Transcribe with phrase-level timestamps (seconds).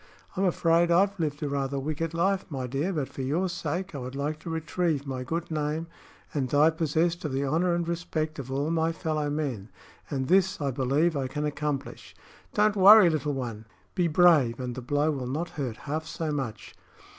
[0.35, 3.99] I'm afraid I've lived a rather wicked life, my dear; but for your sake I
[3.99, 5.85] would like to retrieve my good name
[6.33, 9.69] and die possessed of the honor and respect of all my fellow men.
[10.09, 12.15] And this, I believe, I can accomplish.
[12.55, 13.65] Don't worry, little one!
[13.93, 16.73] Be brave, and the blow will not hurt half so much."